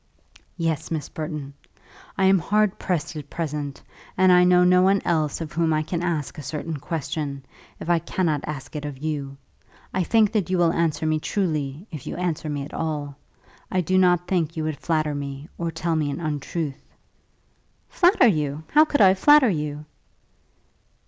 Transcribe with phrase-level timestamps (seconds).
[0.57, 1.53] "Yes, Miss Burton.
[2.17, 3.83] I am hard pressed at present,
[4.17, 7.45] and I know no one else of whom I can ask a certain question,
[7.79, 9.37] if I cannot ask it of you.
[9.93, 13.15] I think that you will answer me truly, if you answer me at all.
[13.69, 16.81] I do not think you would flatter me, or tell me an untruth."
[17.87, 18.63] "Flatter you!
[18.71, 19.85] how could I flatter you?"